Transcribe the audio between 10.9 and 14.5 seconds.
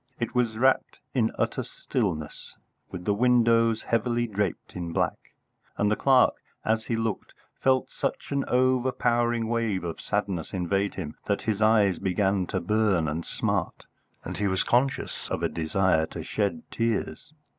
him that his eyes began to burn and smart, and he